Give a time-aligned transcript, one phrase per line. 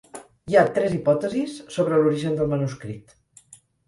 [0.51, 3.15] Hi ha tres hipòtesis sobre l'origen del manuscrit.